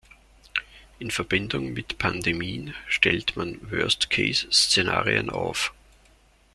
In 0.97 1.11
Verbindung 1.11 1.73
mit 1.73 1.99
Pandemien 1.99 2.73
stellt 2.87 3.35
man 3.37 3.59
Worst-Case-Szenarien 3.69 5.29
auf. 5.29 5.75